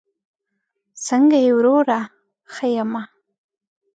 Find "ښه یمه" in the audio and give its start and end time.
2.53-3.03